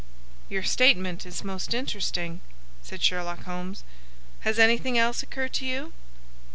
"Your 0.49 0.63
statement 0.63 1.27
is 1.27 1.43
most 1.43 1.75
interesting," 1.75 2.41
said 2.81 3.03
Sherlock 3.03 3.43
Holmes. 3.43 3.83
"Has 4.39 4.57
anything 4.57 4.97
else 4.97 5.21
occurred 5.21 5.53
to 5.53 5.65
you?" 5.67 5.93